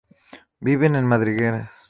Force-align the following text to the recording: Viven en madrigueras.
Viven 0.59 0.95
en 0.95 1.05
madrigueras. 1.05 1.69